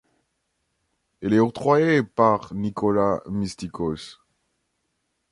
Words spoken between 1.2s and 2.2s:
Elle est octroyée